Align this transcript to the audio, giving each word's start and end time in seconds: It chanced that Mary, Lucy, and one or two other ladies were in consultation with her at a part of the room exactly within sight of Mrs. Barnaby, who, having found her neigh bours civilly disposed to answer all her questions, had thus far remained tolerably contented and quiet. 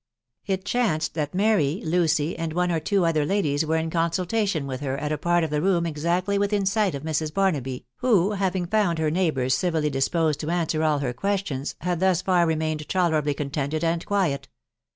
It 0.47 0.65
chanced 0.65 1.13
that 1.13 1.35
Mary, 1.35 1.79
Lucy, 1.85 2.35
and 2.35 2.53
one 2.53 2.71
or 2.71 2.79
two 2.79 3.05
other 3.05 3.23
ladies 3.23 3.67
were 3.67 3.77
in 3.77 3.91
consultation 3.91 4.65
with 4.65 4.81
her 4.81 4.97
at 4.97 5.11
a 5.11 5.17
part 5.19 5.43
of 5.43 5.51
the 5.51 5.61
room 5.61 5.85
exactly 5.85 6.39
within 6.39 6.65
sight 6.65 6.95
of 6.95 7.03
Mrs. 7.03 7.31
Barnaby, 7.31 7.85
who, 7.97 8.31
having 8.31 8.65
found 8.65 8.97
her 8.97 9.11
neigh 9.11 9.29
bours 9.29 9.53
civilly 9.53 9.91
disposed 9.91 10.39
to 10.39 10.49
answer 10.49 10.81
all 10.83 10.97
her 10.97 11.13
questions, 11.13 11.75
had 11.81 11.99
thus 11.99 12.23
far 12.23 12.47
remained 12.47 12.89
tolerably 12.89 13.35
contented 13.35 13.83
and 13.83 14.03
quiet. 14.03 14.47